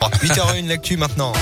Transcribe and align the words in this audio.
8h01 0.00 0.66
l'actu 0.66 0.96
maintenant. 0.96 1.32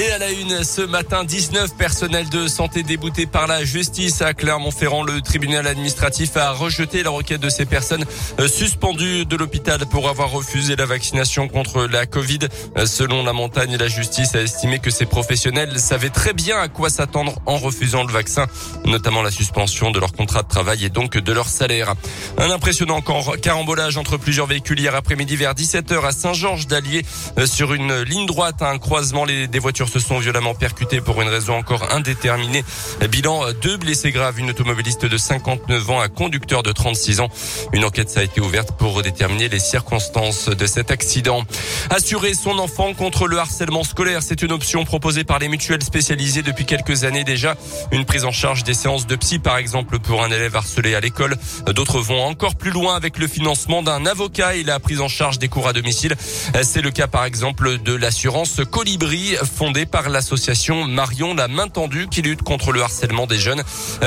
Et 0.00 0.12
à 0.12 0.18
la 0.18 0.30
une, 0.30 0.62
ce 0.62 0.80
matin, 0.80 1.24
19 1.24 1.74
personnels 1.74 2.28
de 2.28 2.46
santé 2.46 2.84
déboutés 2.84 3.26
par 3.26 3.48
la 3.48 3.64
justice 3.64 4.22
à 4.22 4.32
Clermont-Ferrand. 4.32 5.02
Le 5.02 5.20
tribunal 5.20 5.66
administratif 5.66 6.36
a 6.36 6.52
rejeté 6.52 7.02
la 7.02 7.10
requête 7.10 7.40
de 7.40 7.48
ces 7.48 7.66
personnes 7.66 8.04
euh, 8.38 8.46
suspendues 8.46 9.26
de 9.26 9.34
l'hôpital 9.34 9.80
pour 9.86 10.08
avoir 10.08 10.30
refusé 10.30 10.76
la 10.76 10.86
vaccination 10.86 11.48
contre 11.48 11.86
la 11.86 12.06
Covid. 12.06 12.38
Euh, 12.76 12.86
selon 12.86 13.24
la 13.24 13.32
montagne, 13.32 13.76
la 13.76 13.88
justice 13.88 14.36
a 14.36 14.40
estimé 14.40 14.78
que 14.78 14.90
ces 14.90 15.04
professionnels 15.04 15.80
savaient 15.80 16.10
très 16.10 16.32
bien 16.32 16.60
à 16.60 16.68
quoi 16.68 16.90
s'attendre 16.90 17.40
en 17.44 17.56
refusant 17.56 18.04
le 18.04 18.12
vaccin, 18.12 18.46
notamment 18.84 19.22
la 19.22 19.32
suspension 19.32 19.90
de 19.90 19.98
leur 19.98 20.12
contrat 20.12 20.44
de 20.44 20.48
travail 20.48 20.84
et 20.84 20.90
donc 20.90 21.18
de 21.18 21.32
leur 21.32 21.48
salaire. 21.48 21.94
Un 22.36 22.52
impressionnant 22.52 23.02
carambolage 23.42 23.96
entre 23.96 24.16
plusieurs 24.16 24.46
véhicules 24.46 24.78
hier 24.78 24.94
après-midi 24.94 25.34
vers 25.34 25.54
17h 25.54 26.06
à 26.06 26.12
Saint-Georges 26.12 26.68
d'Allier 26.68 27.04
euh, 27.36 27.46
sur 27.46 27.74
une 27.74 28.02
ligne 28.02 28.26
droite, 28.26 28.62
un 28.62 28.78
croisement 28.78 29.26
des 29.26 29.58
voitures 29.58 29.87
se 29.88 29.98
sont 29.98 30.18
violemment 30.18 30.54
percutés 30.54 31.00
pour 31.00 31.20
une 31.22 31.28
raison 31.28 31.56
encore 31.56 31.92
indéterminée. 31.92 32.64
Bilan, 33.10 33.52
deux 33.60 33.76
blessés 33.76 34.12
graves, 34.12 34.38
une 34.38 34.50
automobiliste 34.50 35.06
de 35.06 35.16
59 35.16 35.90
ans, 35.90 36.00
un 36.00 36.08
conducteur 36.08 36.62
de 36.62 36.72
36 36.72 37.20
ans. 37.20 37.28
Une 37.72 37.84
enquête 37.84 38.16
a 38.16 38.22
été 38.22 38.40
ouverte 38.40 38.72
pour 38.76 39.02
déterminer 39.02 39.48
les 39.48 39.58
circonstances 39.58 40.48
de 40.48 40.66
cet 40.66 40.90
accident. 40.90 41.42
Assurer 41.90 42.34
son 42.34 42.58
enfant 42.58 42.94
contre 42.94 43.26
le 43.26 43.38
harcèlement 43.38 43.84
scolaire, 43.84 44.22
c'est 44.22 44.42
une 44.42 44.52
option 44.52 44.84
proposée 44.84 45.24
par 45.24 45.38
les 45.38 45.48
mutuelles 45.48 45.82
spécialisées 45.82 46.42
depuis 46.42 46.66
quelques 46.66 47.04
années 47.04 47.24
déjà. 47.24 47.56
Une 47.92 48.04
prise 48.04 48.24
en 48.24 48.32
charge 48.32 48.64
des 48.64 48.74
séances 48.74 49.06
de 49.06 49.16
psy, 49.16 49.38
par 49.38 49.56
exemple, 49.56 49.98
pour 49.98 50.22
un 50.22 50.30
élève 50.30 50.56
harcelé 50.56 50.94
à 50.94 51.00
l'école. 51.00 51.36
D'autres 51.66 52.00
vont 52.00 52.22
encore 52.24 52.56
plus 52.56 52.70
loin 52.70 52.94
avec 52.94 53.18
le 53.18 53.26
financement 53.26 53.82
d'un 53.82 54.06
avocat 54.06 54.54
et 54.54 54.62
la 54.62 54.80
prise 54.80 55.00
en 55.00 55.08
charge 55.08 55.38
des 55.38 55.48
cours 55.48 55.68
à 55.68 55.72
domicile. 55.72 56.14
C'est 56.62 56.82
le 56.82 56.90
cas, 56.90 57.06
par 57.06 57.24
exemple, 57.24 57.78
de 57.78 57.94
l'assurance 57.94 58.60
Colibri, 58.70 59.36
fondée 59.68 59.84
par 59.84 60.08
l'association 60.08 60.86
Marion 60.86 61.34
la 61.34 61.46
main 61.46 61.68
tendue 61.68 62.06
qui 62.10 62.22
lutte 62.22 62.40
contre 62.40 62.72
le 62.72 62.80
harcèlement 62.80 63.26
des 63.26 63.36
jeunes. 63.36 63.62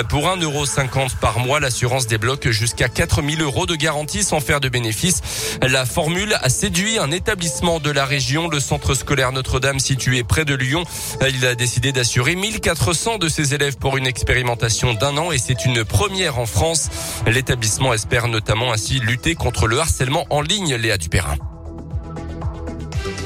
Pour 0.09 0.25
1,50€ 0.25 1.17
par 1.19 1.37
mois, 1.37 1.59
l'assurance 1.59 2.07
débloque 2.07 2.49
jusqu'à 2.49 2.89
4000 2.89 3.43
euros 3.43 3.67
de 3.67 3.75
garantie 3.75 4.23
sans 4.23 4.39
faire 4.39 4.59
de 4.59 4.69
bénéfices. 4.69 5.21
La 5.61 5.85
formule 5.85 6.35
a 6.41 6.49
séduit 6.49 6.97
un 6.97 7.11
établissement 7.11 7.79
de 7.79 7.91
la 7.91 8.05
région, 8.05 8.47
le 8.47 8.59
centre 8.59 8.95
scolaire 8.95 9.33
Notre-Dame 9.33 9.79
situé 9.79 10.23
près 10.23 10.45
de 10.45 10.55
Lyon. 10.55 10.83
Il 11.29 11.45
a 11.45 11.53
décidé 11.53 11.91
d'assurer 11.91 12.35
1400 12.35 13.19
de 13.19 13.29
ses 13.29 13.53
élèves 13.53 13.77
pour 13.77 13.97
une 13.97 14.07
expérimentation 14.07 14.95
d'un 14.95 15.15
an 15.17 15.31
et 15.31 15.37
c'est 15.37 15.63
une 15.65 15.85
première 15.85 16.39
en 16.39 16.47
France. 16.47 16.89
L'établissement 17.27 17.93
espère 17.93 18.27
notamment 18.27 18.73
ainsi 18.73 18.99
lutter 18.99 19.35
contre 19.35 19.67
le 19.67 19.77
harcèlement 19.77 20.25
en 20.31 20.41
ligne, 20.41 20.73
Léa 20.73 20.97
Dupérin. 20.97 21.37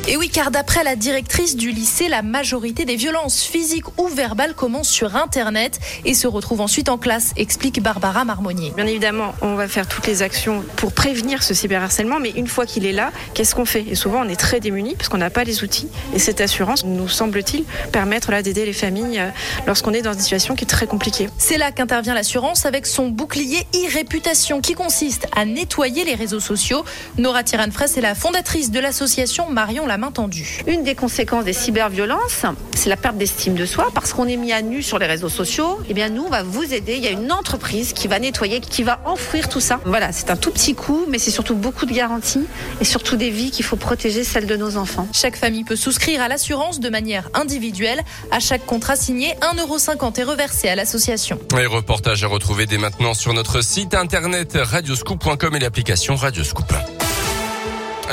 Et 0.08 0.17
oui, 0.17 0.30
car 0.30 0.52
d'après 0.52 0.84
la 0.84 0.95
directrice 0.95 1.56
du 1.56 1.72
lycée, 1.72 2.09
la 2.09 2.22
majorité 2.22 2.86
des 2.86 2.95
violences 2.95 3.42
physiques 3.42 3.88
ou 3.98 4.08
verbales 4.08 4.53
commencent 4.53 4.89
sur 4.89 5.16
Internet 5.16 5.80
et 6.06 6.14
se 6.14 6.28
retrouvent 6.28 6.62
ensuite 6.62 6.89
en 6.89 7.00
classe, 7.00 7.34
explique 7.38 7.81
Barbara 7.81 8.23
Marmonnier. 8.23 8.72
Bien 8.75 8.86
évidemment, 8.86 9.34
on 9.42 9.56
va 9.56 9.67
faire 9.67 9.88
toutes 9.88 10.06
les 10.06 10.22
actions 10.22 10.64
pour 10.75 10.94
prévenir 10.94 11.42
ce 11.42 11.56
cyberharcèlement, 11.56 12.20
mais 12.20 12.30
une 12.30 12.45
fois 12.45 12.67
qu'il 12.67 12.86
est 12.86 12.92
là, 12.92 13.12
qu'est-ce 13.34 13.56
qu'on 13.56 13.66
fait? 13.66 13.84
Et 13.89 13.95
souvent, 13.95 14.22
on 14.23 14.30
est 14.30 14.36
très 14.36 14.59
démunis 14.59 14.94
parce 14.95 15.09
qu'on 15.09 15.17
n'a 15.17 15.31
pas 15.31 15.44
les 15.44 15.64
outils. 15.64 15.88
Et 16.14 16.19
cette 16.19 16.40
assurance, 16.40 16.86
nous 16.86 17.09
semble-t-il, 17.09 17.64
permettre 17.92 18.30
là 18.30 18.44
d'aider 18.44 18.67
les 18.67 18.73
familles 18.73 19.17
euh, 19.17 19.30
lorsqu'on 19.66 19.92
est 19.92 20.03
dans 20.03 20.14
une 20.14 20.19
situation 20.19 20.53
qui 20.53 20.66
est 20.66 20.67
très 20.67 20.86
compliquée. 20.86 21.30
C'est 21.40 21.58
là 21.58 21.72
qu'intervient 21.72 22.14
l'assurance 22.14 22.67
avec 22.67 22.86
son 22.86 23.08
bouclier 23.08 23.66
e-réputation 23.73 24.62
qui 24.62 24.75
consiste 24.75 25.25
à 25.36 25.45
nettoyer 25.45 26.06
les 26.06 26.14
réseaux 26.14 26.40
sociaux. 26.40 26.86
Nora 27.17 27.42
Tiranfres 27.42 27.97
est 27.97 28.02
la 28.02 28.14
fondatrice 28.14 28.69
de 28.69 28.80
l'association 28.80 29.50
Marion 29.50 29.88
la 29.88 29.94
main 29.97 30.11
tendue. 30.11 30.61
Une 30.67 30.83
des 30.83 30.95
conséquences 30.95 31.45
des 31.45 31.53
cyberviolences, 31.53 32.45
c'est 32.75 32.89
la 32.89 32.97
perte 32.97 33.17
d'estime 33.17 33.55
de 33.55 33.65
soi 33.65 33.89
parce 33.93 34.13
qu'on 34.13 34.27
est 34.27 34.38
mis 34.38 34.51
à 34.51 34.61
nu 34.61 34.83
sur 34.83 34.99
les 34.99 35.05
réseaux 35.05 35.29
sociaux. 35.29 35.79
Eh 35.89 35.93
bien, 35.93 36.09
nous, 36.09 36.23
on 36.23 36.29
va 36.29 36.43
vous 36.43 36.73
aider. 36.73 36.95
Il 36.95 37.03
y 37.03 37.07
a 37.07 37.11
une 37.11 37.31
entreprise 37.31 37.94
qui 37.94 38.07
va 38.07 38.19
nettoyer, 38.19 38.59
qui 38.59 38.84
va 38.84 39.00
enfouir 39.05 39.50
tout 39.50 39.59
ça. 39.59 39.79
Voilà, 39.85 40.11
c'est 40.11 40.29
un 40.29 40.35
tout 40.35 40.51
petit 40.51 40.75
coup, 40.75 41.05
mais 41.09 41.17
c'est 41.17 41.31
surtout 41.31 41.55
beaucoup 41.55 41.85
de 41.85 41.94
garanties 41.94 42.45
et 42.81 42.85
surtout 42.85 43.16
des 43.16 43.29
vies 43.29 43.51
qu'il 43.51 43.66
faut 43.66 43.75
protéger, 43.75 44.23
celles 44.23 44.47
de 44.47 44.55
nos 44.55 44.78
enfants. 44.78 45.07
Chaque 45.13 45.35
famille 45.35 45.63
peut 45.63 45.75
souscrire 45.75 46.22
à 46.22 46.28
l'assurance 46.28 46.79
de 46.79 46.89
manière 46.89 47.29
individuelle. 47.34 48.01
À 48.31 48.39
chaque 48.39 48.66
contrat 48.66 48.95
signé, 48.95 49.35
1,50€ 49.41 50.19
est 50.19 50.23
reversé 50.23 50.67
à 50.69 50.75
l'association. 50.75 51.39
Les 51.57 51.66
reportages 51.66 52.23
à 52.23 52.28
retrouver 52.28 52.66
dès 52.66 52.78
maintenant 52.78 53.13
sur 53.13 53.34
notre 53.34 53.61
site 53.61 53.94
internet 53.94 54.57
radioscoop.com 54.61 55.55
et 55.55 55.59
l'application 55.59 56.16
Radioscoop. 56.16 56.73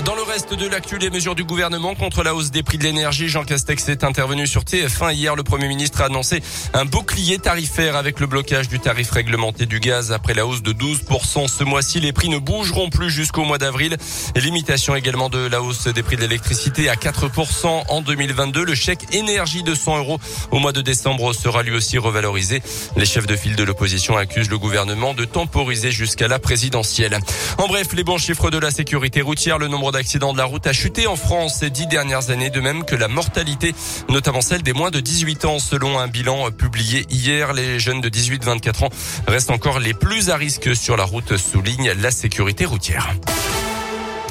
Dans 0.01 0.15
le 0.15 0.23
reste 0.23 0.55
de 0.55 0.67
l'actu, 0.67 0.97
les 0.97 1.11
mesures 1.11 1.35
du 1.35 1.45
gouvernement 1.45 1.95
contre 1.95 2.23
la 2.23 2.35
hausse 2.35 2.51
des 2.51 2.63
prix 2.63 2.79
de 2.79 2.83
l'énergie, 2.83 3.29
Jean 3.29 3.45
Castex 3.45 3.91
est 3.91 4.05
intervenu 4.05 4.47
sur 4.47 4.63
TF1 4.63 5.13
hier. 5.13 5.37
Le 5.37 5.43
Premier 5.43 5.69
ministre 5.69 6.01
a 6.01 6.07
annoncé 6.07 6.43
un 6.73 6.87
bouclier 6.87 7.39
tarifaire 7.39 7.95
avec 7.95 8.19
le 8.19 8.27
blocage 8.27 8.69
du 8.69 8.81
tarif 8.81 9.11
réglementé 9.11 9.67
du 9.67 9.81
gaz 9.81 10.11
après 10.11 10.33
la 10.33 10.47
hausse 10.47 10.63
de 10.63 10.73
12% 10.73 11.47
ce 11.47 11.63
mois-ci. 11.63 12.01
Les 12.01 12.15
prix 12.15 12.31
ne 12.31 12.39
bougeront 12.39 12.89
plus 12.89 13.11
jusqu'au 13.11 13.45
mois 13.45 13.59
d'avril. 13.59 13.99
Limitation 14.35 14.97
également 14.97 15.29
de 15.29 15.47
la 15.47 15.61
hausse 15.61 15.87
des 15.89 16.03
prix 16.03 16.17
de 16.17 16.23
l'électricité 16.23 16.89
à 16.89 16.95
4% 16.95 17.67
en 17.87 18.01
2022. 18.01 18.65
Le 18.65 18.75
chèque 18.75 19.15
énergie 19.15 19.63
de 19.63 19.75
100 19.75 19.99
euros 19.99 20.19
au 20.51 20.59
mois 20.59 20.73
de 20.73 20.81
décembre 20.81 21.35
sera 21.35 21.63
lui 21.63 21.77
aussi 21.77 21.99
revalorisé. 21.99 22.63
Les 22.97 23.05
chefs 23.05 23.27
de 23.27 23.37
file 23.37 23.57
de 23.57 23.63
l'opposition 23.63 24.17
accusent 24.17 24.51
le 24.51 24.59
gouvernement 24.59 25.13
de 25.13 25.27
temporiser 25.27 25.91
jusqu'à 25.91 26.29
la 26.29 26.39
présidentielle. 26.39 27.19
En 27.59 27.69
bref, 27.69 27.89
les 27.93 28.05
bons 28.05 28.19
chiffres 28.19 28.51
de 28.51 28.59
la 28.59 28.71
sécurité 28.71 29.21
routière, 29.21 29.59
le 29.59 29.69
nombre 29.83 29.93
d'accidents 29.99 30.33
de 30.33 30.39
la 30.39 30.45
route 30.45 30.65
a 30.69 30.73
chuté 30.73 31.09
en 31.09 31.17
France 31.17 31.57
ces 31.59 31.69
dix 31.69 31.89
dernières 31.89 32.31
années, 32.31 32.51
de 32.51 32.61
même 32.61 32.85
que 32.85 32.95
la 32.95 33.09
mortalité, 33.09 33.75
notamment 34.09 34.41
celle 34.41 34.63
des 34.63 34.73
moins 34.73 34.93
de 34.93 35.01
18 35.01 35.45
ans. 35.45 35.59
Selon 35.59 35.99
un 35.99 36.07
bilan 36.07 36.53
publié 36.53 37.05
hier, 37.11 37.53
les 37.53 37.81
jeunes 37.81 38.01
de 38.01 38.09
18-24 38.09 38.85
ans 38.85 38.91
restent 39.27 39.51
encore 39.51 39.81
les 39.81 39.93
plus 39.93 40.31
à 40.31 40.37
risque 40.37 40.77
sur 40.77 40.97
la 40.97 41.03
route, 41.03 41.37
souligne 41.37 41.91
la 42.01 42.13
sécurité 42.13 42.65
routière. 42.65 43.13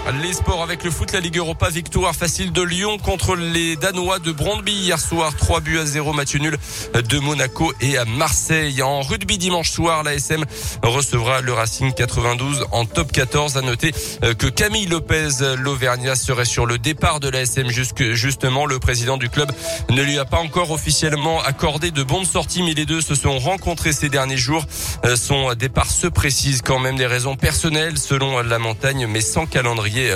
Les 0.10 0.34
sports 0.34 0.64
avec 0.64 0.84
le 0.84 0.90
foot, 0.90 1.14
la 1.14 1.20
Ligue 1.20 1.38
Europa, 1.38 1.70
victoire 1.70 2.16
facile 2.16 2.52
de 2.52 2.62
Lyon 2.62 2.98
contre 2.98 3.36
les 3.36 3.76
Danois 3.76 4.18
de 4.18 4.32
Brondby 4.32 4.74
hier 4.74 5.00
soir. 5.00 5.34
3 5.36 5.62
buts 5.62 5.78
à 5.78 5.86
0, 5.86 6.12
match 6.12 6.36
nul 6.36 6.58
de 6.94 7.20
Monaco 7.20 7.72
et 7.80 7.98
à 7.98 8.06
Marseille. 8.06 8.82
En 8.82 9.02
rugby 9.02 9.38
dimanche 9.38 9.70
soir, 9.70 10.04
la 10.04 10.16
SM 10.16 10.44
recevra 10.82 11.42
le 11.42 11.54
Racing 11.54 11.94
92 11.94 12.66
en 12.72 12.86
top 12.86 13.12
14. 13.12 13.58
À 13.58 13.62
noter 13.62 13.94
euh, 14.24 14.34
que 14.34 14.48
Camille 14.48 14.88
Lopez, 14.88 15.56
l'Auvergnat, 15.58 16.16
serait 16.16 16.46
sur 16.46 16.66
le 16.66 16.80
départ 16.80 17.20
de 17.20 17.30
la 17.30 17.42
SM 17.42 17.70
justement. 17.70 18.66
Le 18.66 18.80
président 18.80 19.18
du 19.18 19.30
club 19.30 19.52
ne 19.92 20.02
lui 20.02 20.18
a 20.18 20.26
pas 20.26 20.40
encore 20.40 20.72
officiellement 20.72 21.42
accordé 21.44 21.92
de 21.92 22.02
bonnes 22.02 22.26
sorties, 22.26 22.64
mais 22.64 22.74
les 22.74 22.86
deux 22.86 23.02
se 23.02 23.14
sont 23.14 23.38
rencontrés 23.38 23.94
ces 23.94 24.10
derniers 24.10 24.38
jours. 24.38 24.66
Euh, 25.06 25.16
son 25.16 25.54
départ 25.54 25.90
se 25.90 26.08
précise 26.08 26.64
quand 26.64 26.80
même 26.80 26.98
des 26.98 27.08
raisons 27.08 27.36
personnelles 27.36 28.00
selon 28.00 28.42
la 28.42 28.58
montagne, 28.58 29.06
mais 29.08 29.22
sans 29.22 29.46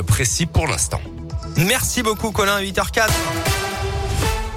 précis 0.06 0.46
pour 0.46 0.68
l'instant. 0.68 1.02
Merci 1.58 2.04
beaucoup 2.04 2.32
Colin, 2.32 2.62
8h04. 2.62 3.65